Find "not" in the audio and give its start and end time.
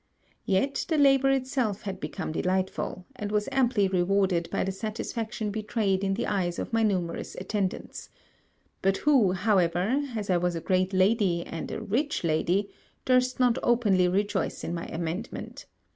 13.39-13.59